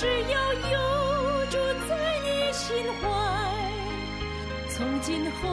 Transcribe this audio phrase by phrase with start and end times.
[0.00, 3.08] 只要有住在你心怀，
[4.70, 5.48] 从今后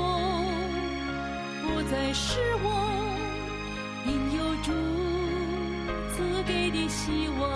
[1.64, 2.68] 不再是我，
[4.06, 4.72] 因有主
[6.14, 7.50] 赐给的希望。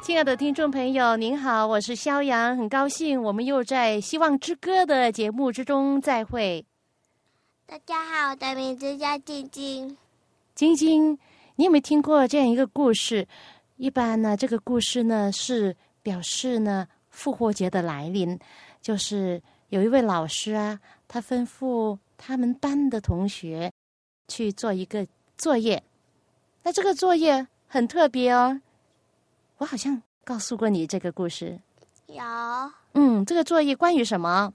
[0.00, 6.64] 亲爱的听众朋友，您好，我是肖阳，很高兴我们又在《希望之歌》的节目之中再会。
[7.66, 9.96] 大家好，我的名字叫晶晶。
[10.54, 11.18] 晶晶。
[11.58, 13.26] 你有没有听过这样一个故事？
[13.78, 18.38] 一般呢，这个故事呢是表示呢复活节的来临。
[18.80, 23.72] 就是有一位老师啊，他吩咐他们班的同学
[24.28, 25.04] 去做一个
[25.36, 25.82] 作业。
[26.62, 28.60] 那这个作业很特别哦，
[29.56, 31.58] 我好像告诉过你这个故事。
[32.06, 32.22] 有。
[32.92, 34.52] 嗯，这个作业关于什么？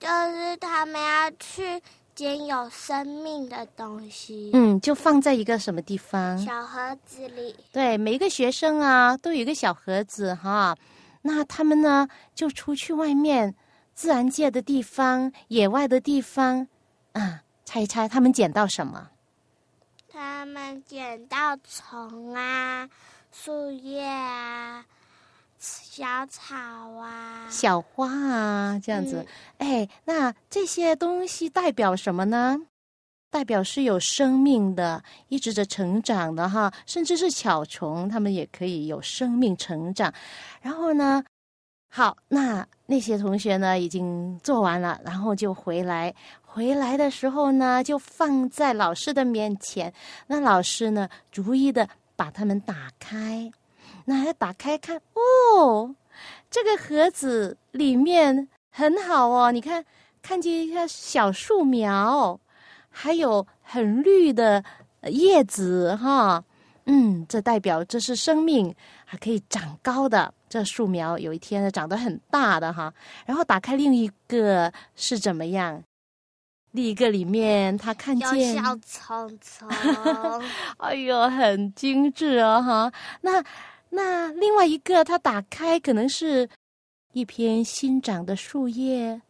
[0.00, 1.80] 就是他们要去。
[2.16, 6.38] 捡有生命的东西，嗯，就放在一个什么地方？
[6.38, 7.54] 小盒子里。
[7.70, 10.74] 对，每一个学生啊，都有一个小盒子哈。
[11.20, 13.54] 那他们呢，就出去外面
[13.92, 16.66] 自然界的地方、野外的地方，
[17.12, 19.10] 啊，猜一猜他们捡到什么？
[20.08, 22.88] 他们捡到虫啊，
[23.30, 24.85] 树叶啊。
[25.96, 26.54] 小草
[27.00, 29.24] 啊，小花啊，这样子，
[29.56, 32.60] 哎，那这些东西代表什么呢？
[33.30, 40.12] 代表是有生命的，一直在成长的哈，甚至是小虫，它们也可以有生命成长。
[40.60, 41.24] 然后呢，
[41.88, 49.90] 好，那那些同学呢，已经做完了，然后就回来，回来的时候呢，就放在老师的面前。
[50.26, 53.50] 那老师呢，逐一的把它们打开。
[54.08, 55.94] 那打开看哦，
[56.48, 59.50] 这个盒子里面很好哦。
[59.50, 59.84] 你看，
[60.22, 62.38] 看见一下小树苗，
[62.88, 64.62] 还有很绿的
[65.10, 66.42] 叶子哈。
[66.84, 68.72] 嗯，这代表这是生命，
[69.04, 70.32] 还可以长高的。
[70.48, 72.94] 这树苗有一天呢，长得很大的哈。
[73.26, 75.82] 然后打开另一个是怎么样？
[76.70, 79.68] 另一个里面他看见小虫虫，
[80.78, 82.92] 哎呦，很精致哦哈。
[83.22, 83.42] 那。
[83.90, 86.48] 那另外一个，它打开可能是
[87.12, 89.20] 一片新长的树叶，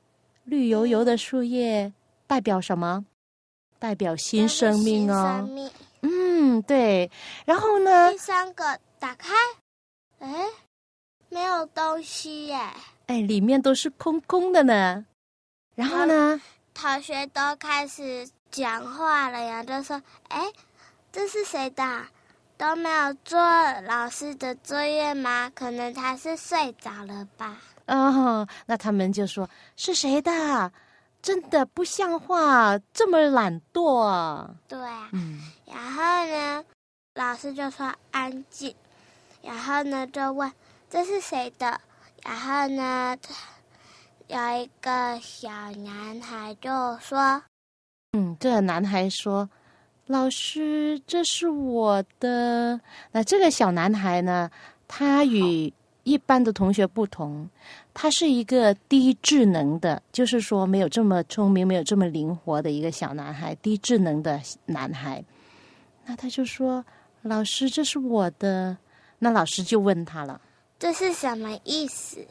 [0.44, 1.93] 绿油油的树叶，
[2.27, 3.05] 代表什么？
[3.78, 5.49] 代表新生命哦。
[6.00, 7.11] 嗯，对。
[7.45, 8.11] 然后呢？
[8.11, 9.34] 第三个打开，
[10.19, 10.47] 哎，
[11.28, 12.59] 没有东西耶。
[13.06, 15.05] 哎，里面都是空空的呢。
[15.75, 16.41] 然后呢？
[16.72, 20.50] 同学都开始讲话了呀，就说：“哎，
[21.12, 21.83] 这是谁的？”
[22.59, 23.39] 都没有做
[23.83, 25.50] 老师的作业吗？
[25.55, 27.59] 可能他是睡着了吧。
[27.87, 30.72] 哦，那他们就说是谁的？
[31.21, 34.49] 真的不像话，这么懒惰。
[34.69, 34.78] 对，
[35.12, 35.41] 嗯。
[35.66, 36.65] 然后呢，
[37.15, 38.75] 老师就说安静。
[39.43, 40.50] 然后呢，就问
[40.89, 41.81] 这是谁的？
[42.25, 43.16] 然后呢，
[44.28, 47.43] 有一个小男孩就说
[48.16, 49.49] ：“嗯，这个男孩说。”
[50.06, 52.81] 老师，这是我的。
[53.11, 54.49] 那这个小男孩呢？
[54.89, 55.72] 他与
[56.05, 57.50] 一般的同学不同，
[57.93, 65.25] 他是一个低智能的，就是说没有这么聪明、没有这么灵活的一个小男孩，低智能的男孩。
[66.05, 66.84] 那他就说
[67.22, 68.77] ：“老师，这是我的。”
[69.19, 70.41] 那老师就问他了
[70.78, 72.25] ：“这是什么意思？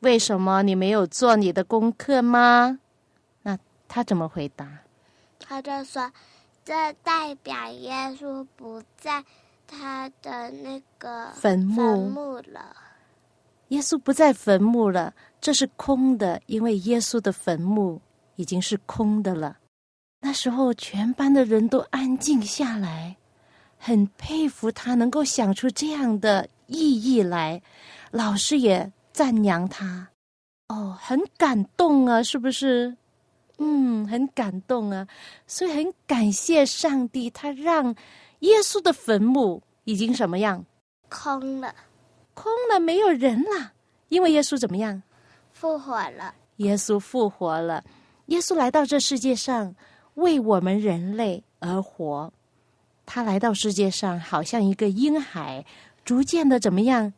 [0.00, 2.80] 为什么你没有做你的功课吗？”
[3.42, 3.56] 那
[3.86, 4.66] 他怎么回答？
[5.38, 6.10] 他就说。
[6.68, 9.24] 这代表耶稣不在
[9.66, 12.76] 他的那个坟墓了。
[13.68, 17.98] 耶稣不在坟墓了，这是空的，因为耶稣的坟墓
[18.36, 19.56] 已经是空的了。
[20.20, 23.16] 那时候，全班的人都安静下来，
[23.78, 27.62] 很佩服他能够想出这样的意义来。
[28.10, 30.06] 老师也赞扬他，
[30.68, 32.94] 哦，很感动啊，是不是？
[33.58, 35.06] 嗯，很感动啊，
[35.46, 37.94] 所以很感谢上帝，他让
[38.40, 40.64] 耶稣的坟墓已经什么样？
[41.08, 41.74] 空了，
[42.34, 43.72] 空了，没有人了。
[44.08, 45.02] 因为耶稣怎么样？
[45.52, 46.34] 复活了。
[46.56, 47.84] 耶稣复活了，
[48.26, 49.74] 耶稣来到这世界上
[50.14, 52.32] 为我们人类而活。
[53.04, 55.64] 他来到世界上，好像一个婴孩，
[56.04, 57.12] 逐渐的怎么样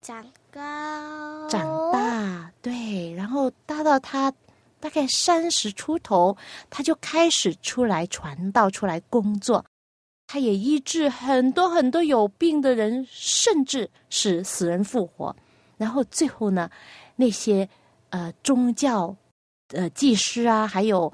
[0.00, 2.50] 长高，长大？
[2.62, 4.32] 对，然后大到他
[4.86, 6.36] 大概三十出头，
[6.70, 9.64] 他就开始出来传道，出来工作。
[10.28, 15.34] 他也医治很多很多有病的人，甚至使死人复活。
[15.76, 16.70] 然后最后呢，
[17.16, 17.68] 那些
[18.10, 19.16] 呃宗教
[19.70, 21.12] 呃祭师啊，还有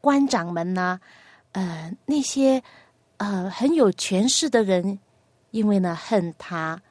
[0.00, 0.98] 官长们呢、
[1.52, 2.60] 呃那些
[3.18, 4.98] 呃很有权势的人，
[5.52, 6.82] 因为呢恨他，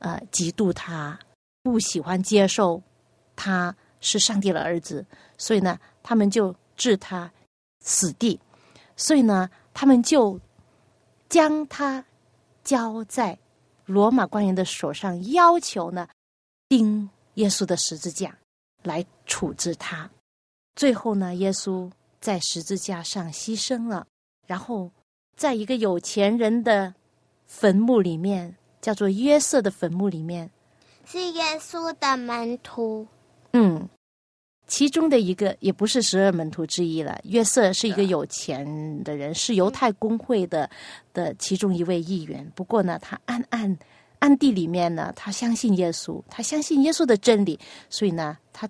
[0.00, 1.18] 呃嫉妒他，
[1.62, 2.82] 不喜欢接受
[3.34, 5.06] 他是上帝的儿子，
[5.38, 7.32] 所以呢他们就置他
[7.80, 8.38] 死地，
[8.94, 10.38] 所以呢他们就
[11.30, 12.04] 将他
[12.62, 13.38] 交在
[13.86, 16.06] 罗马官员的手上，要求呢
[16.68, 18.36] 钉耶稣的十字架
[18.82, 20.10] 来处置他。
[20.74, 21.90] 最后呢，耶稣
[22.20, 24.06] 在十字架上牺牲了，
[24.46, 24.90] 然后
[25.36, 26.94] 在一个有钱人的
[27.46, 30.50] 坟墓里面，叫做约瑟的坟墓里面，
[31.04, 33.06] 是耶稣的门徒。
[33.52, 33.88] 嗯，
[34.66, 37.20] 其中的一个也不是十二门徒之一了。
[37.24, 40.68] 约瑟是一个有钱的人，是犹太公会的
[41.12, 42.50] 的其中一位议员。
[42.54, 43.78] 不过呢，他暗暗
[44.20, 47.58] 暗地里面呢，他相信耶稣，他相信耶稣的真理，
[47.90, 48.68] 所以呢，他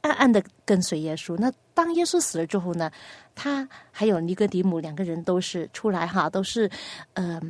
[0.00, 1.36] 暗暗的跟随耶稣。
[1.36, 2.90] 那当耶稣死了之后呢，
[3.34, 6.68] 他还有尼哥底母两个人都是出来哈，都是
[7.12, 7.40] 呃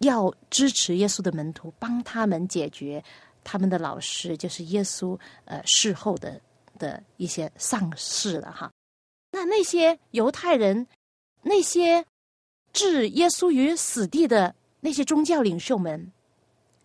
[0.00, 3.02] 要支持耶稣的门徒，帮他们解决
[3.50, 6.38] 他们的老师，就是耶稣呃事后的
[6.78, 8.70] 的一些丧事了哈。
[9.30, 10.86] 那那些犹太人，
[11.40, 12.04] 那些
[12.74, 16.12] 置耶稣于死地的那些宗教领袖们，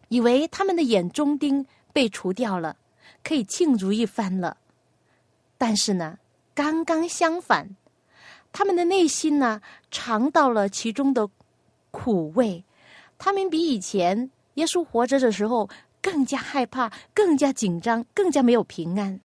[0.08, 2.78] 以为他们的眼中钉被除掉了，
[3.26, 4.56] 可以庆祝一番了。
[5.58, 6.18] 但是呢，
[6.56, 7.76] 刚刚相反，
[8.54, 9.62] 他们的内心呢
[9.92, 11.28] 尝到了其中的
[11.92, 12.64] 苦味，
[13.18, 15.70] 他们比以前耶稣活着的时候
[16.04, 19.20] 更加害怕、更加紧张、更加没有平安。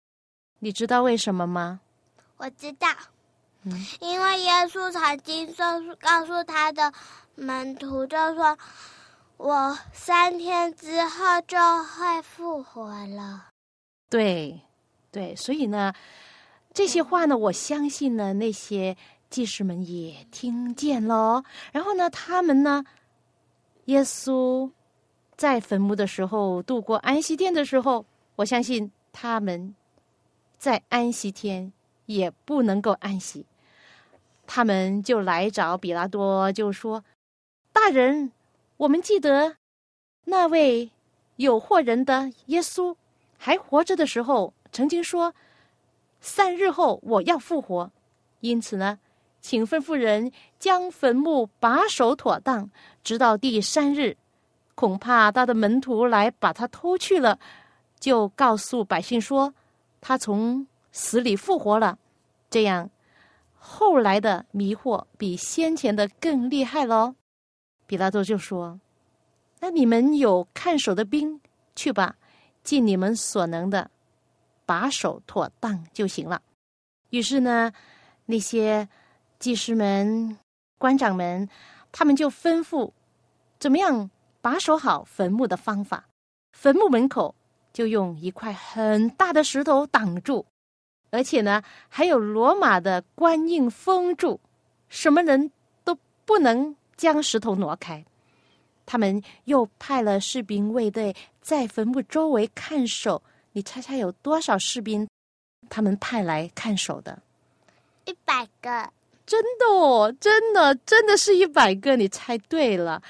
[0.58, 1.80] 你知道为什么吗？
[2.36, 2.88] 我知道，
[3.62, 6.92] 嗯因为耶稣曾经告诉告诉他的
[7.36, 8.58] 门徒，就说
[9.38, 13.46] ：“我三天之后就会复活了。
[14.10, 14.60] 对，
[15.12, 15.92] 对，所以呢，
[16.72, 18.96] 这些话呢，我相信呢，那些
[19.30, 21.42] 祭司们也听见了。
[21.72, 22.84] 然后呢，他们呢，
[23.86, 24.70] 耶稣
[25.36, 28.04] 在坟墓的时候度过安息天的时候，
[28.36, 29.74] 我相信他们
[30.58, 31.72] 在安息天
[32.06, 33.44] 也不能够安息，
[34.46, 37.04] 他们就来找比拉多，就说
[37.72, 38.32] ：“大人，
[38.76, 39.56] 我们记得
[40.24, 40.90] 那位
[41.36, 42.96] 有祸人的耶稣。”
[43.36, 45.34] 还活着的时候，曾经说
[46.20, 47.90] 三日后我要复活，
[48.40, 48.98] 因此呢，
[49.42, 52.70] 请吩咐人将坟墓把守妥当，
[53.02, 54.16] 直到第三日，
[54.74, 57.38] 恐怕他的门徒来把他偷去了，
[57.98, 59.54] 就告诉百姓说
[60.00, 61.98] 他从死里复活了。
[62.50, 62.90] 这样，
[63.54, 67.14] 后来的迷惑比先前的更厉害喽。
[67.86, 68.80] 比拉多就说
[69.60, 71.40] ：“那你们有看守的兵，
[71.74, 72.16] 去吧。”
[72.64, 73.90] 尽你们所能的
[74.64, 76.40] 把守妥当就行了。
[77.10, 77.70] 于是呢，
[78.24, 78.88] 那些
[79.38, 80.38] 祭司们、
[80.78, 81.46] 官长们，
[81.92, 82.90] 他们就吩咐
[83.58, 84.08] 怎么样
[84.44, 86.04] 把守好坟墓的方法。
[86.52, 87.34] 坟墓门口
[87.72, 90.44] 就用一块很大的石头挡住，
[91.10, 94.38] 而且呢，还有罗马的官印封住，
[94.90, 95.50] 什么人
[95.82, 98.04] 都不能将石头挪开。
[98.84, 103.22] 他们又派了士兵卫队在坟墓周围看守。
[103.52, 105.08] 你猜猜有多少士兵？
[105.70, 107.18] 他们派来看守的？
[108.04, 108.92] 一百个，
[109.24, 111.96] 真的哦，真的，真的是一百个。
[111.96, 113.02] 你猜对了，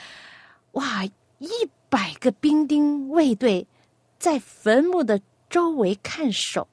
[0.73, 1.05] 哇！
[1.45, 3.67] 一百个兵丁卫队
[4.19, 5.21] 在坟墓的
[5.51, 6.67] 周围看守，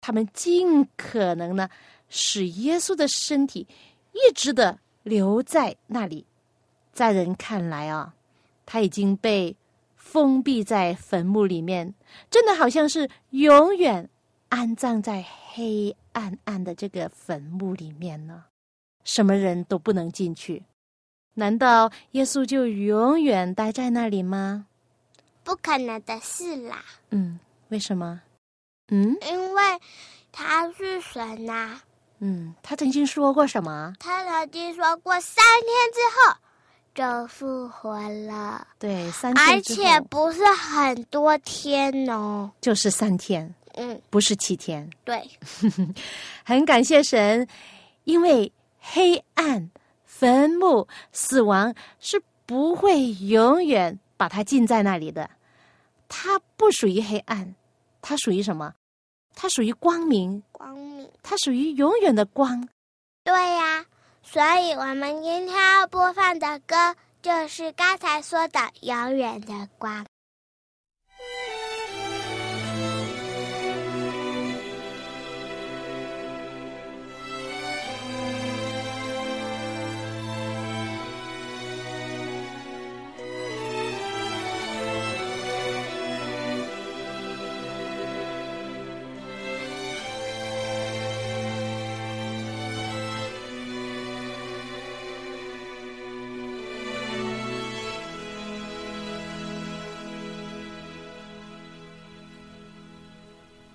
[0.00, 1.68] 他们尽可能呢，
[2.08, 3.66] 使耶稣的身体
[4.12, 6.26] 一直的留在那里。
[6.92, 8.14] 在人看来啊。
[8.68, 9.56] 他已经被
[9.94, 11.94] 封闭在坟墓里面，
[12.28, 14.10] 真的好像是永远
[14.48, 18.46] 安葬在黑暗暗的这个坟墓里面呢，
[19.04, 20.64] 什么人都不能进去。
[21.36, 24.66] 难道耶稣就永远待在那里吗？
[25.44, 26.82] 不可能的事啦。
[27.10, 27.38] 嗯，
[27.68, 28.20] 为什么？
[28.88, 29.62] 嗯因为
[30.32, 31.82] 他是神呐、啊，
[32.18, 33.92] 嗯，他曾经说过什么？
[34.00, 36.36] 他曾经说过三天之后。
[36.94, 44.88] 就复活了，对，三天而且不是很多天哦，就是三天，嗯，不是七天。
[45.04, 45.22] 对，
[46.42, 47.46] 很感谢神，
[48.04, 48.50] 因为
[48.80, 49.70] 黑暗、
[50.18, 55.28] 坟墓死亡是不会永远把它禁在那里的。
[56.08, 57.54] 它不属于黑暗
[58.00, 58.72] 它属于什么？
[59.34, 60.42] 它属于光明。
[60.52, 61.10] 光明。
[61.22, 62.66] 它属于永远的光。
[63.24, 63.84] 对呀
[64.22, 70.06] 所以我们今天要播放的歌就是刚才说的永远的光。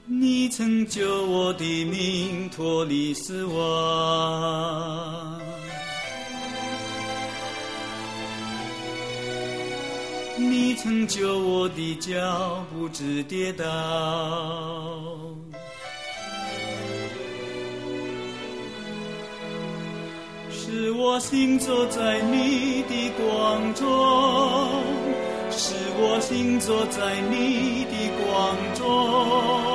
[0.05, 5.39] 你曾救我的命，脱离死亡。
[10.37, 13.63] 你曾救我的脚，不知跌倒。
[20.49, 23.87] 使我行走在你的光中，
[25.51, 29.70] 使我行走在你的光中。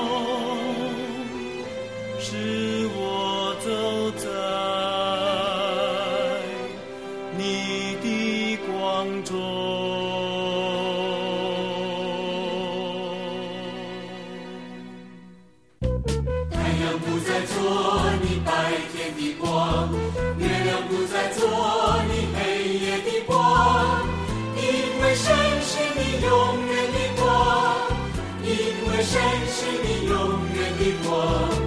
[31.09, 31.66] 我。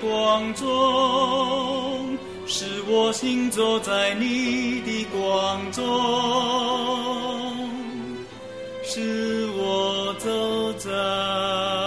[0.00, 5.82] 光中，使我行走在你的光中，
[8.84, 11.83] 使我走在。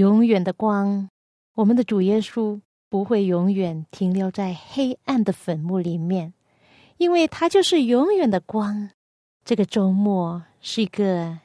[0.00, 1.10] 永远的光
[1.56, 6.32] 我们的主耶稣不会永远停留在黑暗的坟墓里面，
[6.96, 8.90] 因为他就是永远的光。
[9.44, 11.38] 这个周末是一个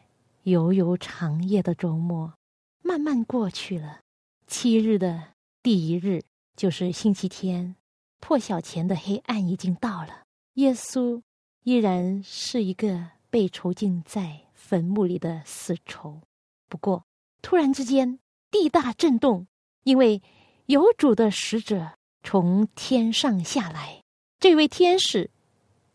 [0.44, 2.34] 悠悠长夜的周末，
[2.82, 4.00] 慢慢过去了。
[4.48, 5.22] 七日的
[5.62, 6.22] 第一日
[6.56, 7.76] 就是星期天，
[8.22, 10.24] 破晓前的黑暗已经到了。
[10.54, 11.22] 耶稣
[11.64, 16.22] 依然是一个被囚禁在坟墓里的死囚。
[16.70, 17.04] 不过，
[17.42, 18.18] 突然之间，
[18.58, 19.48] 地大震动，
[19.84, 20.22] 因为
[20.68, 21.92] 有主的使者
[22.24, 24.02] 从天上下来。
[24.40, 25.30] 这位天使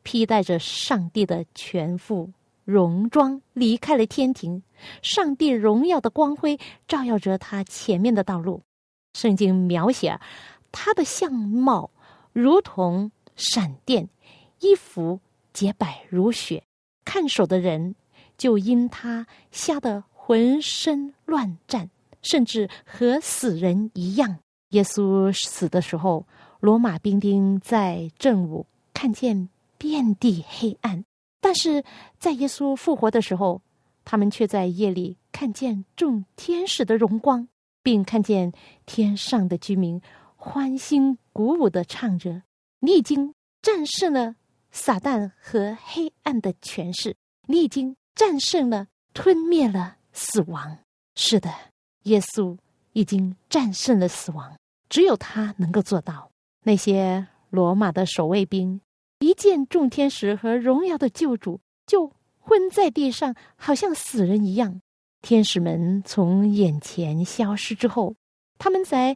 [0.02, 2.30] 披戴着上帝的全副
[2.66, 4.62] 戎装，离开了天庭。
[5.00, 8.62] 上帝荣耀的光辉照耀着他前面的道路。
[9.14, 10.20] 圣经描写
[10.70, 11.90] 他的相貌
[12.34, 14.10] 如同闪电，
[14.60, 15.18] 衣服
[15.54, 16.62] 洁白如雪。
[17.06, 17.94] 看守的人
[18.36, 21.88] 就因他吓得浑身乱颤，
[22.22, 24.38] 甚至和死人一样。
[24.70, 26.26] 耶稣死的时候，
[26.60, 29.48] 罗马兵丁在正午看见
[29.78, 31.04] 遍地黑暗，
[31.40, 31.84] 但是
[32.18, 33.62] 在耶稣复活的时候。
[34.02, 37.46] 他们却在夜里看见众天使的荣光，
[37.82, 38.52] 并看见
[38.86, 40.00] 天上的居民
[40.36, 42.42] 欢欣鼓舞的唱着
[42.80, 44.34] ：“你已经战胜了
[44.72, 47.14] 撒旦和黑暗的权势，
[47.46, 50.78] 你已经战胜了、吞灭了死亡。”
[51.14, 51.54] 是的，
[52.04, 52.56] 耶稣
[52.92, 54.56] 已经战胜了死亡，
[54.88, 56.30] 只有他能够做到。
[56.64, 58.80] 那些罗马的守卫兵
[59.18, 62.12] 一见众天使和荣耀的救主，就。
[62.42, 64.80] 昏在地上，好像死人一样。
[65.20, 68.16] 天使们从眼前消失之后，
[68.58, 69.14] 他们才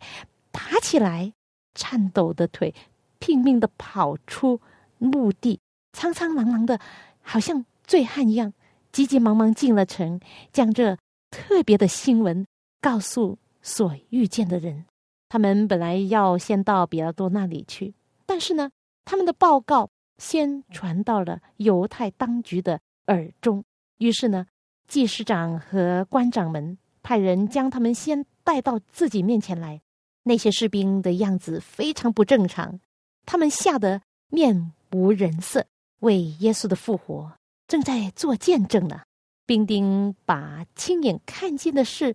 [0.53, 1.33] 爬起来，
[1.75, 2.75] 颤抖的腿
[3.19, 4.61] 拼命的跑出
[4.99, 5.59] 墓地，
[5.95, 6.79] 苍苍狼狼的，
[7.23, 8.53] 好像醉汉一样，
[8.93, 10.21] 急急忙忙进了城，
[10.53, 10.97] 将这
[11.31, 12.47] 特别的新闻
[12.85, 14.85] 告诉所遇见的人。
[15.31, 17.95] 他们本来要先到比拉多那里去，
[18.27, 18.71] 但是呢，
[19.07, 22.79] 他们的报告先传到了犹太当局的。
[23.07, 23.65] 耳中，
[23.97, 24.47] 于是呢，
[24.87, 29.81] 祭司长和官长们派人将他们先带到自己面前来。
[30.23, 32.79] 那些士兵的样子非常不正常，
[33.25, 35.65] 他们吓得面无人色，
[36.01, 37.33] 为耶稣的复活
[37.67, 39.01] 正在做见证呢。
[39.47, 42.15] 兵丁把亲眼看见的事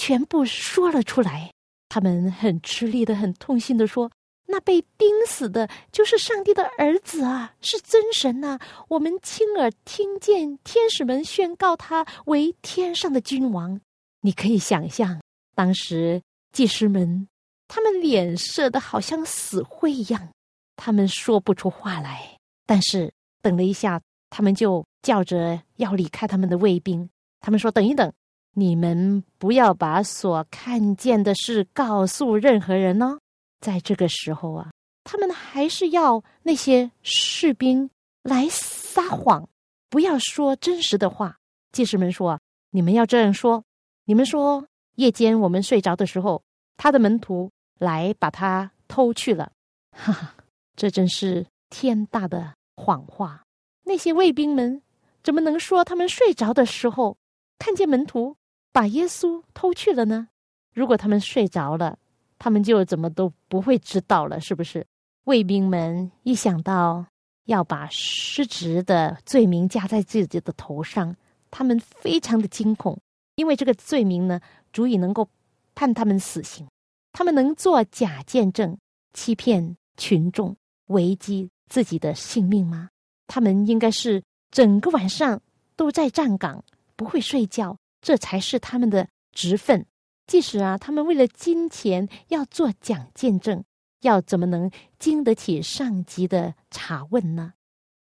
[0.00, 1.52] 全部说了出来，
[1.90, 4.10] 他们很吃力的、很痛心的说。
[4.46, 8.58] 那被钉死的就是上帝的儿子啊，是真神呐！
[8.88, 13.78] 我们亲耳听见天使们宣告他为天上的君王。
[14.22, 15.20] 你可以想象，
[15.54, 17.28] 当时祭司们
[17.68, 20.30] 他们脸色的好像死灰一样，
[20.76, 22.38] 他们说不出话来。
[22.64, 27.10] 但是等了一下，他们就叫着要离开他们的卫兵。
[27.42, 28.10] 他们说：“等一等，
[28.54, 33.18] 你们不要把所看见的事告诉任何人哦。”
[33.60, 34.70] 在这个时候啊，
[35.04, 37.90] 他们还是要那些士兵
[38.22, 39.48] 来撒谎，
[39.88, 41.36] 不要说真实的话。
[41.72, 43.62] 祭司们说：“你们要这样说，
[44.06, 46.42] 你们说夜间我们睡着的时候，
[46.76, 49.52] 他的门徒来把他偷去了。”
[49.92, 50.34] 哈哈，
[50.74, 53.44] 这真是天大的谎话！
[53.84, 54.80] 那些卫兵们
[55.22, 57.16] 怎么能说他们睡着的时候
[57.58, 58.36] 看见门徒
[58.72, 60.28] 把耶稣偷去了呢？
[60.72, 61.98] 如果他们睡着了，
[62.38, 64.86] 他们就怎么都不会知道了，是不是？
[65.24, 67.04] 卫兵们一想到
[67.44, 71.14] 要把失职的罪名加在自己的头上，
[71.50, 72.98] 他们非常的惊恐，
[73.34, 74.40] 因为这个罪名呢，
[74.72, 75.28] 足以能够
[75.74, 76.66] 判他们死刑。
[77.12, 78.78] 他们能做假见证，
[79.12, 80.56] 欺骗群众，
[80.86, 82.88] 危及自己的性命吗？
[83.26, 85.40] 他们应该是整个晚上
[85.76, 86.64] 都在站岗，
[86.96, 89.86] 不会睡觉，这才是他们的职分。
[90.26, 93.64] 即使啊，他们为了金钱要做假见证，
[94.02, 97.54] 要怎么能经得起上级的查问呢？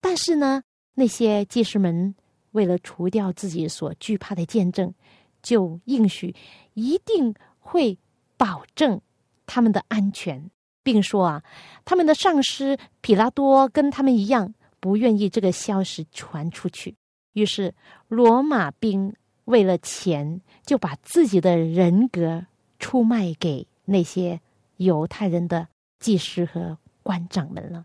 [0.01, 0.63] 但是呢，
[0.95, 2.15] 那些祭司们
[2.53, 4.95] 为了除掉自己所惧怕的见证，
[5.43, 6.35] 就应许
[6.73, 7.99] 一定会
[8.39, 8.99] 保证
[9.45, 10.51] 他们的安全，
[10.83, 11.43] 并说啊，
[11.85, 16.97] 他们的上司皮拉多跟他们一样，不愿意这个消息传出去。
[17.35, 17.75] 于是
[18.09, 19.15] 罗马兵。
[19.45, 22.47] 为了钱，就把自己的人格
[22.79, 24.41] 出卖给那些
[24.77, 27.85] 犹太人的祭司和官长们了。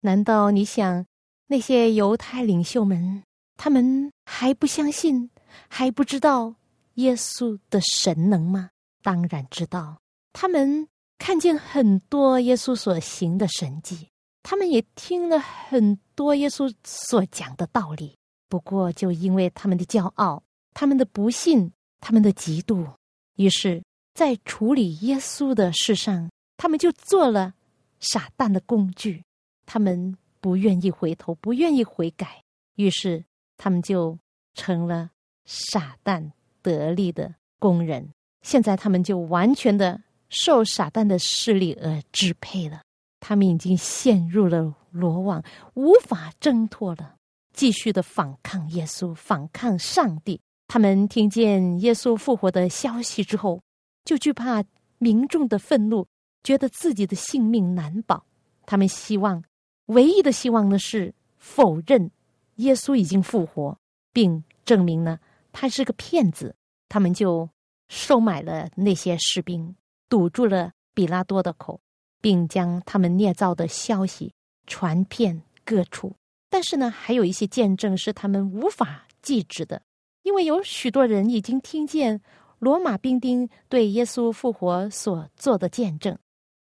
[0.00, 1.04] 难道你想
[1.48, 3.22] 那些犹太领袖们，
[3.56, 5.30] 他们还不相信，
[5.68, 6.54] 还不知道
[6.94, 8.70] 耶稣的神能吗？
[9.02, 9.98] 当然知道。
[10.32, 10.86] 他们
[11.18, 14.08] 看见很多耶稣所行的神迹，
[14.42, 18.16] 他们也听了很多耶稣所讲的道理。
[18.48, 20.42] 不过，就因为他们的骄傲。
[20.72, 22.86] 他们的不信，他们的嫉妒，
[23.36, 23.82] 于是
[24.14, 27.54] 在处理耶稣的事上，他们就做了
[27.98, 29.22] 傻蛋的工具。
[29.66, 32.42] 他们不愿意回头，不愿意悔改，
[32.76, 33.24] 于是
[33.56, 34.18] 他们就
[34.54, 35.10] 成了
[35.44, 38.08] 傻蛋得力的工人。
[38.42, 42.80] 现在他们就完全的受傻蛋的势力而支配了。
[43.20, 47.16] 他们已经陷入了罗网，无法挣脱了，
[47.52, 50.40] 继续的反抗耶稣，反抗上帝。
[50.72, 53.60] 他们听见耶稣复活的消息之后，
[54.04, 54.62] 就惧怕
[54.98, 56.06] 民众的愤怒，
[56.44, 58.24] 觉得自己的性命难保。
[58.66, 59.42] 他们希望，
[59.86, 62.08] 唯一的希望呢是否认
[62.58, 63.76] 耶稣已经复活，
[64.12, 65.18] 并证明呢
[65.50, 66.54] 他是个骗子。
[66.88, 67.50] 他们就
[67.88, 69.74] 收买了那些士兵，
[70.08, 71.80] 堵住了比拉多的口。
[72.22, 74.34] 并将他们捏造的消息
[74.66, 76.14] 传遍各处，
[76.50, 79.80] 但是呢，还有一些见证是他们无法记止的，
[80.22, 82.20] 因为有许多人已经听见
[82.58, 86.16] 罗马兵丁对耶稣复活所做的见证。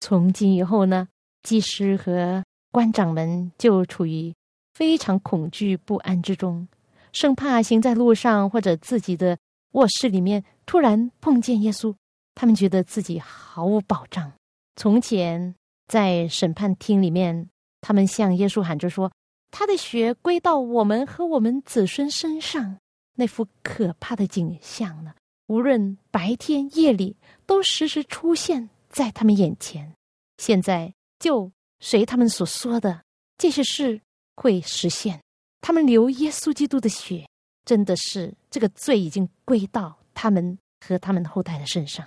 [0.00, 1.08] 从今以后呢，
[1.42, 4.34] 祭司和官长们就处于
[4.74, 6.68] 非常恐惧不安之中，
[7.12, 9.38] 生怕行在路上或者自己的
[9.72, 11.94] 卧室里面突然碰见耶稣，
[12.34, 14.30] 他们觉得自己毫无保障。
[14.76, 15.54] 从前
[15.87, 17.48] 在审判厅里面，
[17.80, 19.11] 他们向耶稣喊着说
[19.50, 22.76] ：“他的血归到我们和我们子孙身上。”
[23.18, 25.12] 那幅可怕的景象呢，
[25.48, 29.92] 无论白天夜里，都时时出现在他们眼前。
[30.37, 31.50] 现在就
[31.81, 33.02] 随他们所说的，
[33.37, 34.00] 这些事
[34.37, 35.20] 会实现。
[35.61, 37.28] 他们流耶稣基督的血，
[37.64, 42.07] 真的是这个罪已经归到他们和他们后代的身上。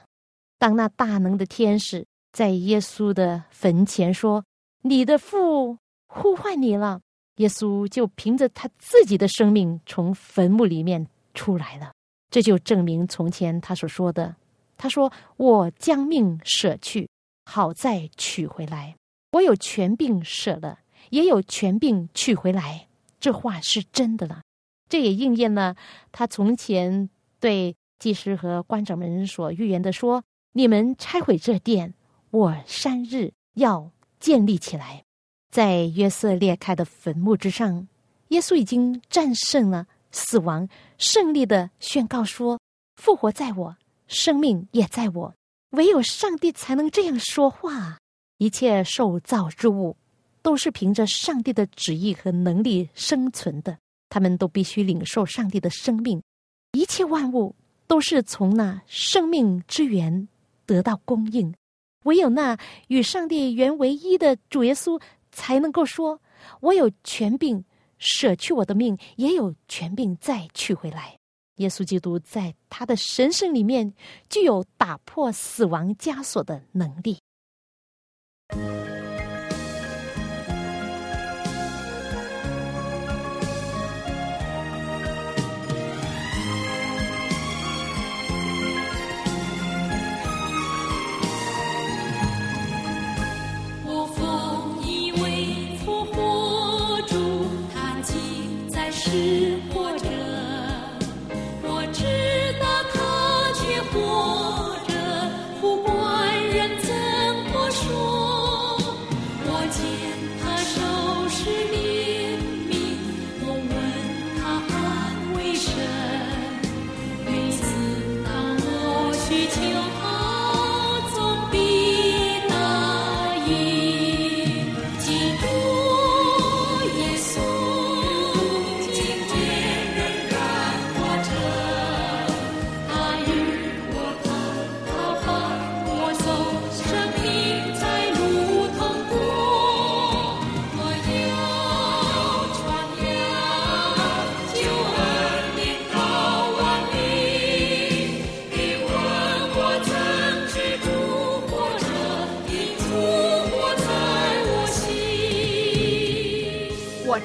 [0.57, 2.07] 当那大能的天使。
[2.33, 4.45] 在耶稣的坟前说
[4.83, 7.01] ：“你的父呼唤你了。”
[7.37, 11.91] 耶稣就凭着他自己的生命从坟墓里面出来了。
[12.29, 14.35] 这就证明从前他所说的
[14.77, 17.09] ：“他说我将命舍去，
[17.45, 18.95] 好再取回来。
[19.33, 22.87] 我有权柄舍了，也有权柄取回来。”
[23.19, 24.41] 这话是真的了。
[24.89, 25.75] 这也应验了
[26.11, 31.93] 他从前对祭司和官长们所预言的说：“你们拆毁这殿。”
[32.31, 35.03] 我三日要建立起来，
[35.51, 37.85] 在约瑟裂开的坟墓之上，
[38.29, 42.57] 耶稣已经战胜了死亡，胜利的宣告说
[42.95, 43.75] ：“复活在我，
[44.07, 45.35] 生命也在我。
[45.71, 47.97] 唯有上帝才能这样说话。
[48.37, 49.97] 一切受造之物
[50.41, 53.77] 都是凭着上帝的旨意和能力生存的，
[54.09, 56.21] 他们都必须领受上帝的生命。
[56.71, 57.53] 一切万物
[57.87, 60.29] 都是从那生命之源
[60.65, 61.53] 得到供应。”
[62.05, 64.99] 唯有那与上帝原为一的主耶稣，
[65.31, 66.21] 才能够说
[66.61, 67.63] ：“我有权柄
[67.97, 71.17] 舍去我的命，也有权柄再取回来。”
[71.57, 73.93] 耶稣基督在他的神圣里面，
[74.29, 77.19] 具有打破死亡枷锁的能力。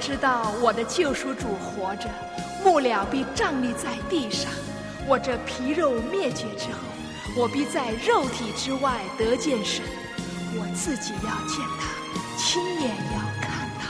[0.01, 2.09] 知道我的救赎主活着，
[2.65, 4.51] 木了必站立在地上。
[5.09, 6.79] 我这皮肉灭绝之后，
[7.37, 9.85] 我必在肉体之外得见神。
[10.59, 11.87] 我自己要见他，
[12.37, 13.85] 亲眼要看他。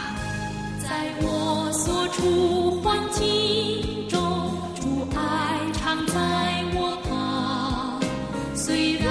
[0.82, 4.18] 在我所处环境中，
[4.74, 6.14] 主爱常在
[6.74, 8.00] 我旁。
[8.54, 9.06] 虽然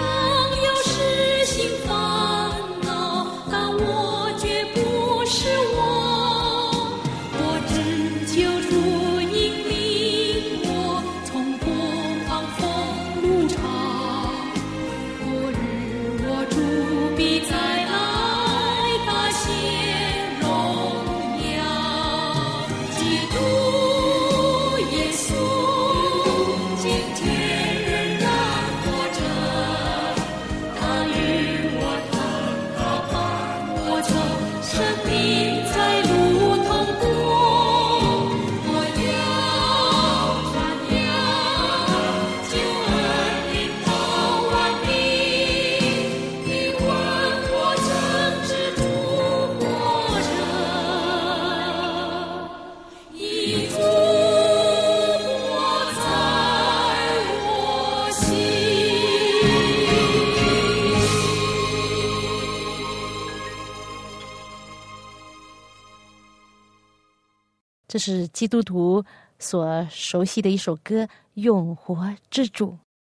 [67.95, 69.05] 这是基督徒
[69.39, 71.03] 所熟悉的一首歌
[71.35, 72.71] 《永活之主》。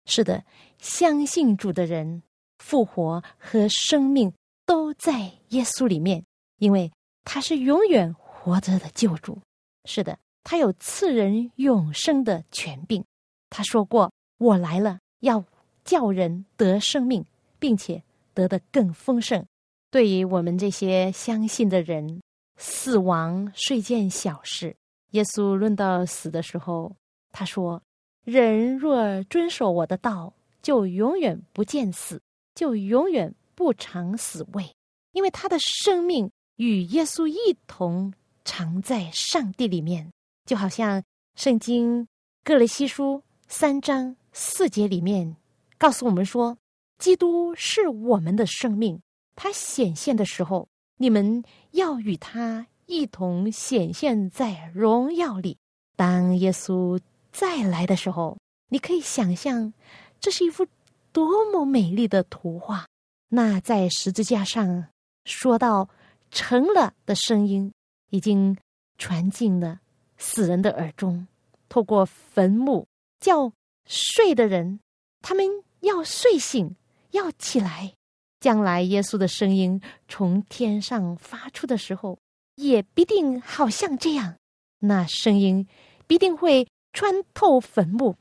[0.06, 0.46] 是的，
[0.78, 2.24] 相信主的人，
[2.60, 4.32] 复活和生命
[4.65, 6.24] 都在耶稣里面，
[6.60, 6.89] 因为
[7.26, 9.38] 他是永远活着的救主。
[9.84, 13.04] 是的，他有赐人永生的权柄。
[13.50, 15.44] 他说过：“我来了，要
[15.84, 17.26] 叫人得生命，
[17.60, 18.02] 并且
[18.34, 19.46] 得的更丰盛。”
[19.92, 22.22] 对于我们这些相信的人，
[22.60, 24.76] 死亡是一件小事。
[25.12, 26.95] 耶稣论到死的时候，
[27.32, 27.82] 他说
[28.24, 32.22] ：“人若遵守我的道，就永远不见死，
[32.54, 34.76] 就永远不尝死味，
[35.13, 40.12] 因为他的生命与耶稣一同藏在上帝里面。”
[40.45, 41.02] 就好像
[41.36, 42.08] 圣经
[42.43, 45.38] 哥雷西书三章四节里面
[45.78, 46.58] 告诉我们说
[47.00, 49.02] ：“基督是我们的生命。”
[49.36, 50.67] 他显现的时候，
[51.01, 55.57] 你们要与他一同显现在荣耀里。
[55.95, 56.99] 当耶稣
[57.31, 59.73] 再来的时候，你可以想象，
[60.19, 60.67] 这是一幅
[61.13, 62.85] 多么美丽的图画。
[63.29, 64.88] 那在十字架上
[65.23, 65.88] 说到
[66.31, 67.71] 成了的声音，
[68.09, 68.57] 已经
[68.97, 69.79] 传进了
[70.17, 71.25] 死人的耳中，
[71.69, 72.85] 透过坟墓
[73.21, 73.53] 叫
[73.85, 74.81] 睡的人，
[75.21, 75.45] 他们
[75.79, 76.75] 要睡醒，
[77.12, 77.93] 要起来。
[78.39, 82.17] 将来耶稣的声音从天上发出的时候，
[82.56, 84.36] 也必定好像这样。
[84.80, 85.67] 那声音
[86.08, 88.15] 必定会穿透坟墓，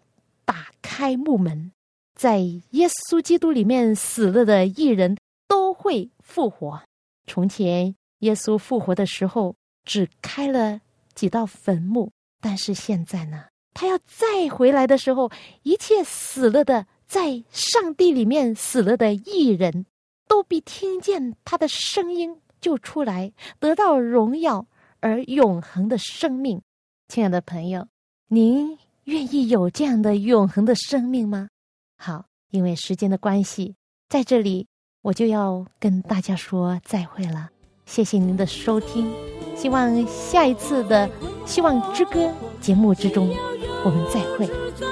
[0.45, 1.71] 打开墓门，
[2.15, 6.83] 在耶稣基督里面死了的艺人都会复活。
[7.27, 9.55] 从前耶稣复活的时候，
[9.85, 10.81] 只开了
[11.15, 15.31] 几道坟墓，但是现在呢，他要再回来的时候，
[15.63, 19.87] 一切死了的，在上帝里面死了的艺人。
[20.29, 24.67] 都必听见他的声音就出来，得到荣耀
[25.01, 26.61] 而永恒的生命。
[27.09, 27.89] 亲爱的朋友，
[28.29, 31.49] 您愿意有这样的永恒的生命吗？
[31.97, 33.75] 好，因为时间的关系，
[34.09, 34.67] 在这里
[35.03, 37.51] 我就要跟大家说再会了。
[37.87, 39.11] 谢谢您的收听，
[39.57, 41.09] 希望下一次的
[41.47, 42.21] 《希望之歌》
[42.61, 43.35] 节目之中，
[43.83, 44.88] 我们再会。